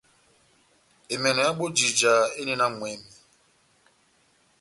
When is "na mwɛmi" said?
2.57-3.09